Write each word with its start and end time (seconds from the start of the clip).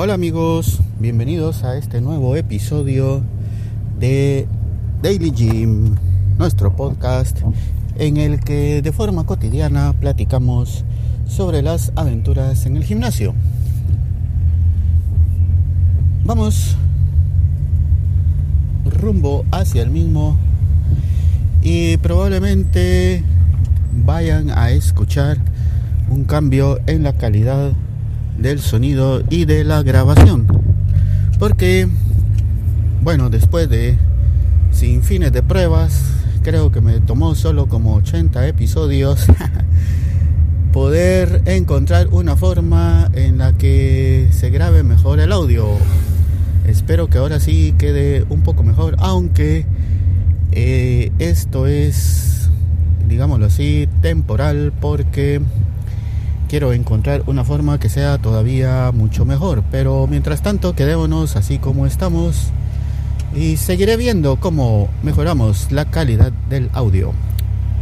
Hola, 0.00 0.14
amigos, 0.14 0.78
bienvenidos 1.00 1.64
a 1.64 1.76
este 1.76 2.00
nuevo 2.00 2.36
episodio 2.36 3.20
de 3.98 4.46
Daily 5.02 5.32
Gym, 5.32 5.96
nuestro 6.38 6.76
podcast 6.76 7.36
en 7.96 8.16
el 8.16 8.38
que 8.38 8.80
de 8.80 8.92
forma 8.92 9.26
cotidiana 9.26 9.92
platicamos 9.94 10.84
sobre 11.26 11.62
las 11.62 11.90
aventuras 11.96 12.64
en 12.64 12.76
el 12.76 12.84
gimnasio. 12.84 13.34
Vamos 16.24 16.76
rumbo 18.84 19.46
hacia 19.50 19.82
el 19.82 19.90
mismo 19.90 20.36
y 21.60 21.96
probablemente 21.96 23.24
vayan 24.04 24.50
a 24.50 24.70
escuchar 24.70 25.38
un 26.08 26.22
cambio 26.22 26.78
en 26.86 27.02
la 27.02 27.14
calidad 27.14 27.72
del 28.38 28.60
sonido 28.60 29.22
y 29.28 29.44
de 29.44 29.64
la 29.64 29.82
grabación. 29.82 30.46
Porque, 31.38 31.88
bueno, 33.02 33.30
después 33.30 33.68
de 33.68 33.98
sin 34.70 35.02
fines 35.02 35.32
de 35.32 35.42
pruebas, 35.42 36.02
creo 36.42 36.70
que 36.70 36.80
me 36.80 37.00
tomó 37.00 37.34
solo 37.34 37.66
como 37.66 37.94
80 37.96 38.46
episodios 38.46 39.26
poder 40.72 41.42
encontrar 41.46 42.08
una 42.08 42.36
forma 42.36 43.10
en 43.14 43.38
la 43.38 43.52
que 43.54 44.28
se 44.30 44.50
grabe 44.50 44.82
mejor 44.82 45.20
el 45.20 45.32
audio. 45.32 45.66
Espero 46.66 47.08
que 47.08 47.18
ahora 47.18 47.40
sí 47.40 47.74
quede 47.78 48.24
un 48.28 48.42
poco 48.42 48.62
mejor, 48.62 48.96
aunque 48.98 49.66
eh, 50.52 51.10
esto 51.18 51.66
es, 51.66 52.50
digámoslo 53.08 53.46
así, 53.46 53.88
temporal 54.02 54.72
porque 54.80 55.40
quiero 56.48 56.72
encontrar 56.72 57.22
una 57.26 57.44
forma 57.44 57.78
que 57.78 57.88
sea 57.88 58.18
todavía 58.18 58.90
mucho 58.92 59.24
mejor. 59.24 59.62
Pero 59.70 60.06
mientras 60.06 60.42
tanto, 60.42 60.74
quedémonos 60.74 61.36
así 61.36 61.58
como 61.58 61.86
estamos 61.86 62.50
y 63.34 63.56
seguiré 63.56 63.96
viendo 63.96 64.36
cómo 64.36 64.88
mejoramos 65.02 65.70
la 65.70 65.84
calidad 65.84 66.32
del 66.48 66.70
audio. 66.72 67.12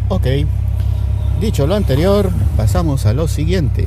Ok, 0.09 0.27
dicho 1.41 1.67
lo 1.67 1.75
anterior, 1.75 2.31
pasamos 2.57 3.07
a 3.07 3.13
lo 3.13 3.29
siguiente. 3.29 3.87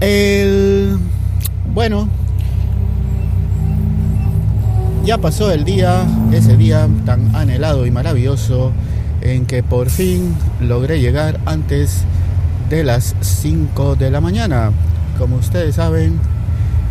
El... 0.00 0.98
Bueno, 1.72 2.08
ya 5.04 5.18
pasó 5.18 5.50
el 5.50 5.64
día, 5.64 6.06
ese 6.32 6.56
día 6.56 6.88
tan 7.06 7.34
anhelado 7.34 7.86
y 7.86 7.90
maravilloso 7.90 8.72
en 9.22 9.46
que 9.46 9.62
por 9.62 9.88
fin 9.88 10.34
logré 10.60 11.00
llegar 11.00 11.40
antes 11.46 12.02
de 12.68 12.84
las 12.84 13.14
5 13.20 13.96
de 13.96 14.10
la 14.10 14.20
mañana. 14.20 14.72
Como 15.18 15.36
ustedes 15.36 15.76
saben, 15.76 16.18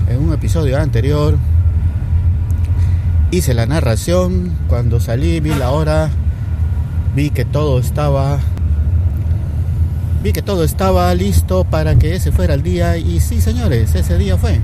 en 0.10 0.20
un 0.20 0.34
episodio 0.34 0.80
anterior 0.80 1.38
hice 3.32 3.54
la 3.54 3.66
narración, 3.66 4.52
cuando 4.68 5.00
salí 5.00 5.40
vi 5.40 5.52
la 5.52 5.72
hora, 5.72 6.10
vi 7.16 7.30
que 7.30 7.46
todo 7.46 7.80
estaba 7.80 8.40
vi 10.24 10.34
que 10.34 10.42
todo 10.42 10.64
estaba 10.64 11.14
listo 11.16 11.64
para 11.64 11.96
que 11.96 12.16
ese 12.16 12.32
fuera 12.32 12.54
el 12.54 12.62
día 12.62 12.98
y 12.98 13.20
sí, 13.20 13.42
señores, 13.42 13.96
ese 13.96 14.18
día 14.18 14.38
fue. 14.38 14.60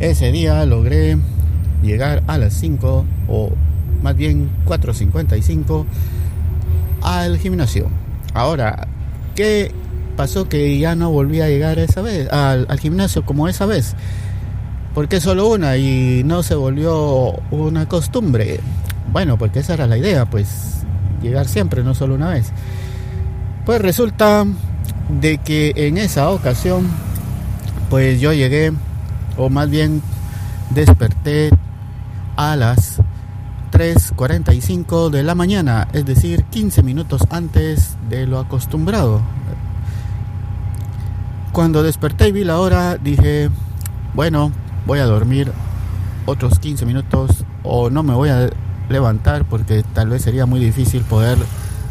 Ese 0.00 0.30
día 0.30 0.64
logré 0.66 1.16
llegar 1.82 2.22
a 2.26 2.38
las 2.38 2.52
5 2.54 3.04
o 3.28 3.52
más 4.02 4.16
bien 4.16 4.50
4.55 4.66 5.84
al 7.02 7.38
gimnasio. 7.38 7.88
Ahora, 8.34 8.86
¿qué 9.34 9.72
pasó 10.16 10.48
que 10.48 10.78
ya 10.78 10.94
no 10.94 11.10
volví 11.10 11.40
a 11.40 11.48
llegar 11.48 11.78
esa 11.78 12.02
vez 12.02 12.30
al, 12.32 12.66
gimnasio 12.78 13.24
como 13.24 13.48
esa 13.48 13.66
vez? 13.66 13.94
porque 14.94 15.20
solo 15.20 15.48
una 15.48 15.76
y 15.76 16.24
no 16.24 16.42
se 16.42 16.56
volvió 16.56 17.34
una 17.52 17.86
costumbre? 17.86 18.58
Bueno, 19.12 19.38
porque 19.38 19.60
esa 19.60 19.74
era 19.74 19.86
la 19.86 19.96
idea, 19.96 20.26
pues 20.26 20.82
llegar 21.22 21.46
siempre, 21.46 21.84
no 21.84 21.94
solo 21.94 22.16
una 22.16 22.30
vez. 22.30 22.52
Pues 23.64 23.80
resulta 23.80 24.44
de 25.20 25.38
que 25.38 25.72
en 25.76 25.98
esa 25.98 26.30
ocasión, 26.30 26.88
pues 27.90 28.20
yo 28.20 28.32
llegué, 28.32 28.72
o 29.36 29.48
más 29.48 29.70
bien 29.70 30.02
desperté 30.70 31.50
a 32.36 32.56
las 32.56 33.00
3.45 33.78 35.08
de 35.08 35.22
la 35.22 35.36
mañana, 35.36 35.86
es 35.92 36.04
decir, 36.04 36.42
15 36.42 36.82
minutos 36.82 37.22
antes 37.30 37.96
de 38.10 38.26
lo 38.26 38.40
acostumbrado. 38.40 39.22
Cuando 41.52 41.84
desperté 41.84 42.26
y 42.26 42.32
vi 42.32 42.42
la 42.42 42.58
hora, 42.58 42.96
dije, 42.96 43.50
bueno, 44.14 44.50
voy 44.84 44.98
a 44.98 45.04
dormir 45.04 45.52
otros 46.26 46.58
15 46.58 46.86
minutos 46.86 47.44
o 47.62 47.88
no 47.88 48.02
me 48.02 48.14
voy 48.14 48.30
a 48.30 48.50
levantar 48.88 49.44
porque 49.44 49.84
tal 49.94 50.08
vez 50.08 50.22
sería 50.22 50.44
muy 50.44 50.58
difícil 50.58 51.02
poder 51.02 51.38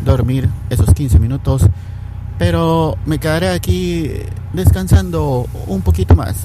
dormir 0.04 0.50
esos 0.70 0.94
15 0.94 1.20
minutos, 1.20 1.68
pero 2.38 2.98
me 3.06 3.18
quedaré 3.18 3.48
aquí 3.48 4.12
descansando 4.52 5.48
un 5.68 5.82
poquito 5.82 6.18
más. 6.18 6.42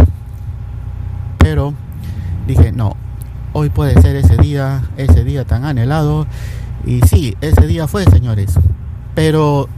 Pero 1.39 1.75
dije, 2.47 2.71
no, 2.71 2.95
hoy 3.53 3.71
puede 3.71 4.01
ser 4.01 4.17
ese 4.17 4.37
día, 4.37 4.83
ese 4.97 5.25
día 5.25 5.45
tan 5.45 5.65
anhelado. 5.65 6.27
Y 6.85 7.01
sí, 7.03 7.37
ese 7.41 7.67
día 7.67 7.87
fue, 7.87 8.05
señores. 8.05 8.59
Pero 9.15 9.69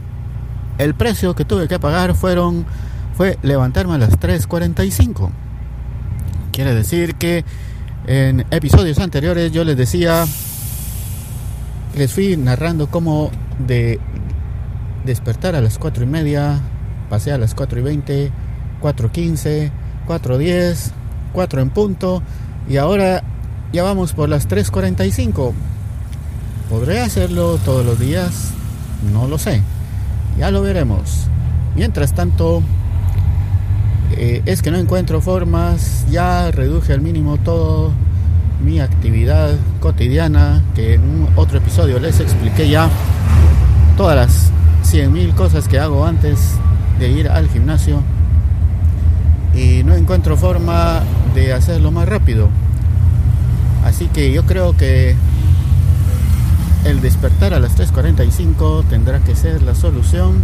el 0.77 0.95
precio 0.95 1.35
que 1.35 1.45
tuve 1.45 1.67
que 1.67 1.79
pagar 1.79 2.15
fueron 2.15 2.65
fue 3.15 3.37
levantarme 3.41 3.95
a 3.95 3.97
las 3.97 4.19
3:45. 4.19 5.29
Quiere 6.51 6.73
decir 6.73 7.15
que 7.15 7.43
en 8.07 8.45
episodios 8.51 8.99
anteriores 8.99 9.51
yo 9.51 9.63
les 9.63 9.77
decía 9.77 10.25
les 11.95 12.13
fui 12.13 12.35
narrando 12.37 12.87
cómo 12.87 13.31
de 13.59 13.99
despertar 15.05 15.55
a 15.55 15.61
las 15.61 15.77
4 15.77 16.03
y 16.03 16.07
media, 16.07 16.59
pasé 17.09 17.31
a 17.31 17.37
las 17.37 17.55
4 17.55 17.79
y 17.79 17.81
20, 17.81 18.31
4.15, 18.81 19.71
4.10, 20.07 20.91
4 21.33 21.61
en 21.61 21.69
punto 21.69 22.21
y 22.67 22.77
ahora 22.77 23.23
ya 23.75 23.83
vamos 23.83 24.13
por 24.13 24.29
las 24.29 24.47
3.45. 24.47 25.51
¿Podré 26.69 27.01
hacerlo 27.01 27.57
todos 27.57 27.85
los 27.85 27.99
días? 27.99 28.51
No 29.11 29.27
lo 29.27 29.37
sé. 29.37 29.61
Ya 30.39 30.49
lo 30.49 30.61
veremos. 30.61 31.27
Mientras 31.75 32.13
tanto, 32.13 32.63
eh, 34.15 34.41
es 34.45 34.61
que 34.61 34.71
no 34.71 34.77
encuentro 34.77 35.19
formas. 35.19 36.05
Ya 36.09 36.51
reduje 36.51 36.93
al 36.93 37.01
mínimo 37.01 37.37
todo 37.37 37.91
mi 38.63 38.79
actividad 38.79 39.57
cotidiana, 39.81 40.63
que 40.73 40.93
en 40.93 41.01
un 41.01 41.27
otro 41.35 41.57
episodio 41.57 41.99
les 41.99 42.21
expliqué 42.21 42.69
ya 42.69 42.89
todas 43.97 44.15
las 44.15 44.51
100.000 44.89 45.35
cosas 45.35 45.67
que 45.67 45.79
hago 45.79 46.05
antes 46.05 46.39
de 46.97 47.09
ir 47.09 47.27
al 47.27 47.49
gimnasio. 47.49 48.01
Y 49.53 49.83
no 49.83 49.95
encuentro 49.95 50.37
forma 50.37 51.01
de 51.33 51.51
hacerlo 51.51 51.91
más 51.91 52.07
rápido. 52.07 52.47
Así 53.85 54.07
que 54.07 54.33
yo 54.33 54.45
creo 54.45 54.75
que 54.75 55.15
el 56.85 57.01
despertar 57.01 57.53
a 57.53 57.59
las 57.59 57.77
3.45 57.77 58.83
tendrá 58.89 59.19
que 59.19 59.35
ser 59.35 59.61
la 59.61 59.75
solución. 59.75 60.39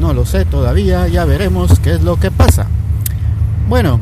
No 0.00 0.14
lo 0.14 0.24
sé 0.24 0.44
todavía, 0.44 1.08
ya 1.08 1.24
veremos 1.24 1.80
qué 1.80 1.94
es 1.94 2.02
lo 2.02 2.18
que 2.18 2.30
pasa. 2.30 2.66
Bueno, 3.68 3.98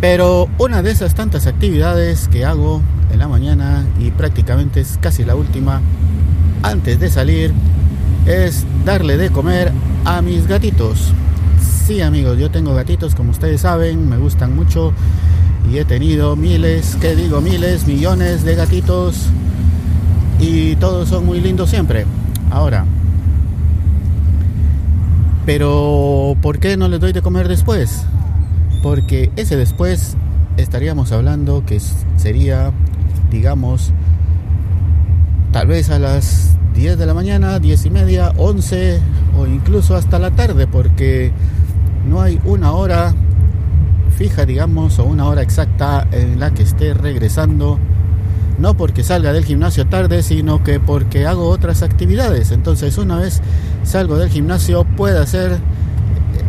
pero 0.00 0.48
una 0.58 0.82
de 0.82 0.90
esas 0.90 1.14
tantas 1.14 1.46
actividades 1.46 2.28
que 2.28 2.44
hago 2.44 2.82
en 3.12 3.20
la 3.20 3.28
mañana 3.28 3.86
y 4.00 4.10
prácticamente 4.10 4.80
es 4.80 4.98
casi 5.00 5.24
la 5.24 5.36
última 5.36 5.80
antes 6.62 6.98
de 6.98 7.08
salir 7.08 7.54
es 8.26 8.64
darle 8.84 9.16
de 9.16 9.30
comer 9.30 9.72
a 10.04 10.22
mis 10.22 10.48
gatitos. 10.48 11.12
Sí 11.86 12.02
amigos, 12.02 12.36
yo 12.36 12.50
tengo 12.50 12.74
gatitos 12.74 13.14
como 13.14 13.30
ustedes 13.30 13.60
saben, 13.60 14.08
me 14.08 14.18
gustan 14.18 14.56
mucho 14.56 14.92
y 15.70 15.78
he 15.78 15.84
tenido 15.84 16.36
miles, 16.36 16.96
que 16.96 17.16
digo 17.16 17.40
miles, 17.40 17.86
millones 17.86 18.44
de 18.44 18.54
gatitos 18.54 19.26
y 20.38 20.76
todos 20.76 21.08
son 21.08 21.26
muy 21.26 21.40
lindos 21.40 21.70
siempre. 21.70 22.06
Ahora, 22.50 22.84
pero 25.44 26.36
¿por 26.40 26.58
qué 26.58 26.76
no 26.76 26.88
les 26.88 27.00
doy 27.00 27.12
de 27.12 27.22
comer 27.22 27.48
después? 27.48 28.04
Porque 28.82 29.30
ese 29.36 29.56
después 29.56 30.16
estaríamos 30.56 31.12
hablando 31.12 31.64
que 31.64 31.80
sería, 32.16 32.72
digamos, 33.30 33.92
tal 35.52 35.66
vez 35.66 35.90
a 35.90 35.98
las 35.98 36.56
10 36.74 36.98
de 36.98 37.06
la 37.06 37.14
mañana, 37.14 37.58
10 37.58 37.86
y 37.86 37.90
media, 37.90 38.32
11 38.36 39.00
o 39.38 39.46
incluso 39.46 39.96
hasta 39.96 40.18
la 40.18 40.30
tarde, 40.30 40.66
porque 40.66 41.32
no 42.08 42.20
hay 42.20 42.40
una 42.44 42.72
hora 42.72 43.14
fija, 44.16 44.46
digamos, 44.46 44.98
o 44.98 45.04
una 45.04 45.26
hora 45.26 45.42
exacta 45.42 46.08
en 46.10 46.40
la 46.40 46.52
que 46.52 46.62
esté 46.62 46.94
regresando 46.94 47.78
no 48.58 48.74
porque 48.74 49.02
salga 49.02 49.34
del 49.34 49.44
gimnasio 49.44 49.86
tarde, 49.86 50.22
sino 50.22 50.64
que 50.64 50.80
porque 50.80 51.26
hago 51.26 51.48
otras 51.48 51.82
actividades. 51.82 52.50
Entonces 52.50 52.96
una 52.96 53.16
vez 53.16 53.42
salgo 53.84 54.16
del 54.16 54.30
gimnasio 54.30 54.84
puedo 54.96 55.20
hacer 55.20 55.58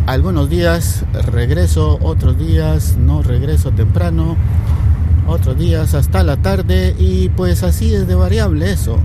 algunos 0.05 0.49
días 0.49 1.03
regreso, 1.31 1.99
otros 2.01 2.37
días 2.37 2.95
no 2.97 3.21
regreso 3.21 3.71
temprano, 3.71 4.37
otros 5.27 5.57
días 5.57 5.93
hasta 5.93 6.23
la 6.23 6.37
tarde 6.37 6.95
y 6.97 7.27
pues 7.29 7.63
así 7.63 7.93
es 7.93 8.07
de 8.07 8.15
variable 8.15 8.71
eso. 8.71 8.97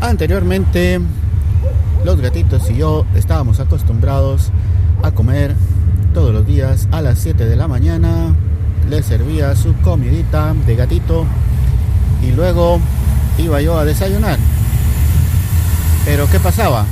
Anteriormente 0.00 1.00
los 2.04 2.20
gatitos 2.20 2.68
y 2.70 2.76
yo 2.78 3.06
estábamos 3.14 3.60
acostumbrados 3.60 4.50
a 5.02 5.12
comer 5.12 5.54
todos 6.14 6.32
los 6.32 6.46
días 6.46 6.88
a 6.92 7.02
las 7.02 7.18
7 7.18 7.44
de 7.44 7.56
la 7.56 7.68
mañana. 7.68 8.34
Le 8.88 9.02
servía 9.02 9.54
su 9.54 9.74
comidita 9.82 10.54
de 10.66 10.76
gatito 10.76 11.26
y 12.22 12.32
luego 12.32 12.80
iba 13.38 13.60
yo 13.60 13.78
a 13.78 13.84
desayunar. 13.84 14.38
Pero 16.04 16.28
¿qué 16.30 16.40
pasaba? 16.40 16.84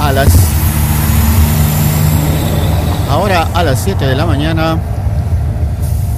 A 0.00 0.12
las 0.12 0.28
Ahora 3.12 3.42
a 3.54 3.62
las 3.62 3.84
7 3.84 4.06
de 4.06 4.16
la 4.16 4.24
mañana 4.24 4.78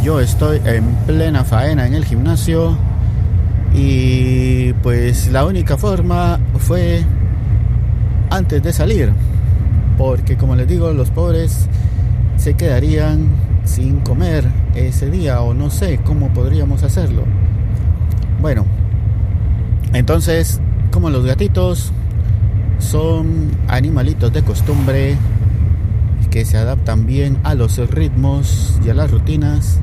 yo 0.04 0.20
estoy 0.20 0.60
en 0.64 0.84
plena 1.06 1.42
faena 1.42 1.86
en 1.86 1.94
el 1.94 2.04
gimnasio 2.04 2.78
y 3.74 4.72
pues 4.74 5.26
la 5.32 5.44
única 5.44 5.76
forma 5.76 6.38
fue 6.58 7.02
antes 8.30 8.62
de 8.62 8.72
salir 8.72 9.12
porque 9.98 10.36
como 10.36 10.54
les 10.54 10.68
digo 10.68 10.92
los 10.92 11.10
pobres 11.10 11.66
se 12.36 12.54
quedarían 12.54 13.28
sin 13.64 14.00
comer 14.00 14.44
ese 14.74 15.10
día 15.10 15.40
o 15.40 15.54
no 15.54 15.70
sé 15.70 15.98
cómo 16.04 16.32
podríamos 16.32 16.82
hacerlo 16.82 17.24
bueno 18.40 18.66
entonces 19.92 20.60
como 20.90 21.10
los 21.10 21.24
gatitos 21.24 21.92
son 22.78 23.50
animalitos 23.68 24.32
de 24.32 24.42
costumbre 24.42 25.16
que 26.30 26.44
se 26.44 26.56
adaptan 26.56 27.06
bien 27.06 27.38
a 27.44 27.54
los 27.54 27.78
ritmos 27.90 28.78
y 28.84 28.90
a 28.90 28.94
las 28.94 29.10
rutinas 29.10 29.78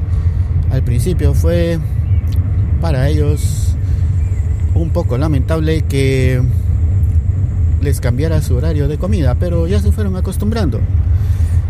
al 0.71 0.83
principio 0.83 1.33
fue 1.33 1.79
para 2.81 3.09
ellos 3.09 3.75
un 4.73 4.89
poco 4.89 5.17
lamentable 5.17 5.81
que 5.83 6.41
les 7.81 7.99
cambiara 7.99 8.41
su 8.41 8.55
horario 8.55 8.87
de 8.87 8.97
comida, 8.97 9.35
pero 9.35 9.67
ya 9.67 9.79
se 9.79 9.91
fueron 9.91 10.15
acostumbrando. 10.15 10.79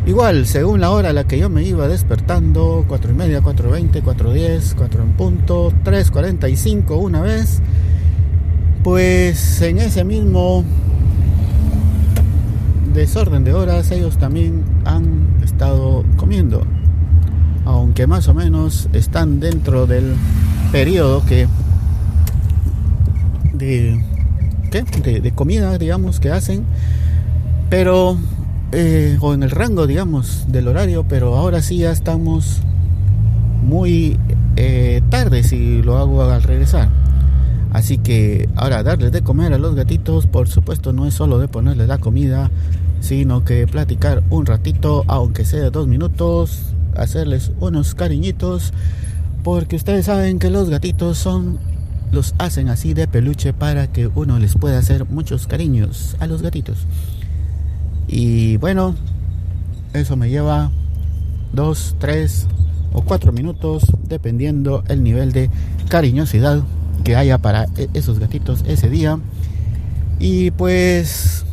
Igual, 0.05 0.47
según 0.47 0.81
la 0.81 0.89
hora 0.89 1.09
a 1.09 1.13
la 1.13 1.25
que 1.25 1.37
yo 1.37 1.49
me 1.49 1.63
iba 1.63 1.87
despertando, 1.87 2.85
4 2.87 3.11
y 3.11 3.13
media, 3.13 3.41
4.20, 3.41 4.01
4.10, 4.01 4.73
4 4.75 5.03
en 5.03 5.11
punto, 5.13 5.71
3.45 5.83 6.97
una 6.97 7.21
vez, 7.21 7.61
pues 8.83 9.61
en 9.61 9.77
ese 9.77 10.03
mismo 10.03 10.63
desorden 12.93 13.43
de 13.43 13.53
horas 13.53 13.91
ellos 13.91 14.17
también 14.17 14.63
han 14.85 15.37
estado 15.43 16.03
comiendo. 16.17 16.65
Aunque 17.65 18.07
más 18.07 18.27
o 18.27 18.33
menos 18.33 18.89
están 18.93 19.39
dentro 19.39 19.85
del 19.85 20.15
periodo 20.71 21.23
que 21.25 21.47
de 23.53 24.03
de, 24.71 25.31
comida, 25.33 25.77
digamos, 25.77 26.19
que 26.19 26.31
hacen, 26.31 26.63
pero, 27.69 28.17
eh, 28.71 29.17
o 29.19 29.33
en 29.33 29.43
el 29.43 29.51
rango, 29.51 29.87
digamos, 29.87 30.45
del 30.47 30.67
horario, 30.67 31.05
pero 31.07 31.35
ahora 31.35 31.61
sí 31.61 31.77
ya 31.77 31.91
estamos 31.91 32.61
muy 33.63 34.17
eh, 34.55 35.01
tarde 35.09 35.43
si 35.43 35.81
lo 35.81 35.97
hago 35.97 36.23
al 36.23 36.43
regresar. 36.43 36.89
Así 37.71 37.97
que 37.97 38.49
ahora 38.55 38.83
darles 38.83 39.11
de 39.11 39.21
comer 39.21 39.53
a 39.53 39.57
los 39.57 39.75
gatitos, 39.75 40.27
por 40.27 40.47
supuesto, 40.49 40.93
no 40.93 41.05
es 41.05 41.13
solo 41.13 41.39
de 41.39 41.47
ponerles 41.47 41.87
la 41.87 41.99
comida, 41.99 42.51
sino 42.99 43.43
que 43.43 43.65
platicar 43.67 44.23
un 44.29 44.45
ratito, 44.45 45.03
aunque 45.07 45.45
sea 45.45 45.69
dos 45.69 45.87
minutos, 45.87 46.73
hacerles 46.95 47.51
unos 47.59 47.95
cariñitos, 47.95 48.73
porque 49.43 49.75
ustedes 49.75 50.05
saben 50.05 50.39
que 50.39 50.49
los 50.49 50.69
gatitos 50.69 51.17
son 51.17 51.59
los 52.11 52.35
hacen 52.39 52.67
así 52.67 52.93
de 52.93 53.07
peluche 53.07 53.53
para 53.53 53.87
que 53.87 54.07
uno 54.07 54.37
les 54.37 54.55
pueda 54.55 54.77
hacer 54.77 55.05
muchos 55.05 55.47
cariños 55.47 56.17
a 56.19 56.27
los 56.27 56.41
gatitos. 56.41 56.85
Y 58.11 58.57
bueno, 58.57 58.95
eso 59.93 60.17
me 60.17 60.29
lleva 60.29 60.69
dos, 61.53 61.95
tres 61.97 62.45
o 62.93 63.01
cuatro 63.01 63.31
minutos 63.31 63.85
dependiendo 64.03 64.83
el 64.89 65.01
nivel 65.01 65.31
de 65.31 65.49
cariñosidad 65.87 66.61
que 67.05 67.15
haya 67.15 67.37
para 67.37 67.67
e-, 67.77 67.89
esos 67.93 68.19
gatitos 68.19 68.63
ese 68.67 68.89
día. 68.89 69.17
Y 70.19 70.51
pues, 70.51 71.45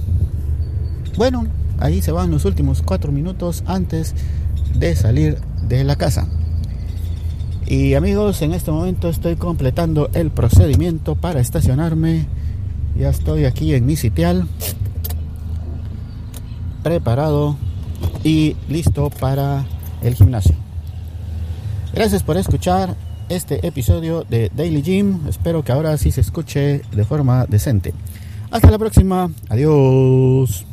bueno, 1.17 1.47
ahí 1.79 2.03
se 2.03 2.13
van 2.13 2.31
los 2.31 2.45
últimos 2.45 2.83
cuatro 2.83 3.13
minutos 3.13 3.63
antes 3.67 4.15
de 4.79 4.95
salir 4.97 5.39
de 5.69 5.85
la 5.85 5.97
casa. 5.97 6.27
Y 7.67 7.95
amigos, 7.95 8.43
en 8.43 8.53
este 8.53 8.71
momento 8.71 9.09
estoy 9.09 9.37
completando 9.37 10.11
el 10.15 10.31
procedimiento 10.31 11.15
para 11.15 11.41
estacionarme. 11.41 12.27
Ya 12.99 13.11
estoy 13.11 13.45
aquí 13.45 13.75
en 13.75 13.87
mi 13.87 13.95
sitial, 13.95 14.49
preparado 16.83 17.57
y 18.25 18.57
listo 18.69 19.11
para 19.11 19.65
el 20.03 20.15
gimnasio. 20.15 20.55
Gracias 21.93 22.23
por 22.23 22.37
escuchar 22.37 22.95
este 23.29 23.67
episodio 23.67 24.25
de 24.29 24.51
Daily 24.55 24.83
Gym. 24.83 25.27
Espero 25.29 25.63
que 25.63 25.73
ahora 25.73 25.97
sí 25.99 26.11
se 26.11 26.21
escuche 26.21 26.83
de 26.93 27.05
forma 27.05 27.47
decente. 27.47 27.95
Hasta 28.51 28.71
la 28.71 28.79
próxima. 28.79 29.31
Adiós. 29.49 30.65